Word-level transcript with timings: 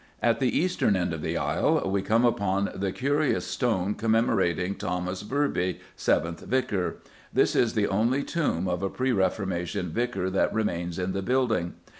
At 0.19 0.39
the 0.39 0.57
eastern 0.57 0.95
end 0.95 1.13
of 1.13 1.21
the 1.21 1.37
aisle 1.37 1.87
we 1.91 2.01
come 2.01 2.25
upon 2.25 2.71
the 2.73 2.91
curious 2.91 3.45
stone 3.45 3.93
commemorating 3.93 4.73
Thomas 4.73 5.21
Virby, 5.21 5.77
seventh 5.95 6.39
vicar. 6.43 6.95
This 7.31 7.55
is 7.55 7.75
the 7.75 7.85
only 7.87 8.23
tomb 8.23 8.67
of 8.67 8.81
a 8.81 8.89
pre 8.89 9.11
Reformation 9.11 9.89
vicar 9.89 10.31
that 10.31 10.51
remains 10.51 10.97
in 10.97 11.11
the 11.11 11.21
building. 11.21 11.73